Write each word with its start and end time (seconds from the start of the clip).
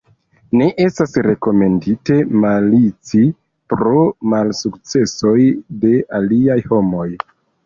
Ne 0.59 0.67
estas 0.83 1.11
rekomendite 1.27 2.17
malici 2.45 3.21
pro 3.75 4.01
malsukcesoj 4.33 5.37
de 5.85 5.95
aliaj 6.23 6.59
homoj. 6.75 7.09